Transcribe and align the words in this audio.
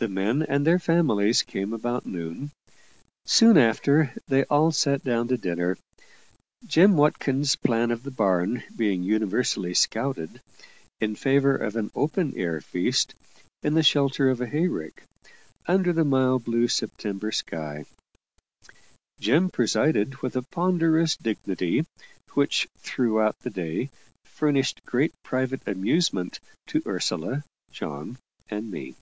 The 0.00 0.08
men 0.08 0.42
and 0.42 0.66
their 0.66 0.78
families 0.78 1.42
came 1.42 1.74
about 1.74 2.06
noon. 2.06 2.52
Soon 3.26 3.58
after, 3.58 4.14
they 4.28 4.44
all 4.44 4.72
sat 4.72 5.04
down 5.04 5.28
to 5.28 5.36
dinner; 5.36 5.76
Jem 6.66 6.96
Watkins' 6.96 7.54
plan 7.54 7.90
of 7.90 8.02
the 8.02 8.10
barn 8.10 8.62
being 8.74 9.02
universally 9.02 9.74
scouted 9.74 10.40
in 11.02 11.16
favour 11.16 11.54
of 11.54 11.76
an 11.76 11.90
open 11.94 12.32
air 12.34 12.62
feast, 12.62 13.14
in 13.62 13.74
the 13.74 13.82
shelter 13.82 14.30
of 14.30 14.40
a 14.40 14.46
hay 14.46 14.68
rick, 14.68 15.02
under 15.66 15.92
the 15.92 16.06
mild 16.06 16.44
blue 16.44 16.66
September 16.66 17.30
sky. 17.30 17.84
Jem 19.20 19.50
presided 19.50 20.22
with 20.22 20.34
a 20.34 20.40
ponderous 20.40 21.14
dignity 21.14 21.84
which 22.32 22.66
throughout 22.78 23.38
the 23.40 23.50
day 23.50 23.90
furnished 24.24 24.82
great 24.86 25.12
private 25.22 25.60
amusement 25.68 26.40
to 26.68 26.82
Ursula, 26.86 27.44
John, 27.70 28.16
and 28.48 28.70
me. 28.70 28.94